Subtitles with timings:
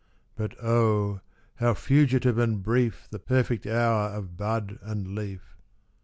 [0.35, 1.21] But oh,
[1.57, 5.55] how fugitive and brief The perfect hour of bud and leaf.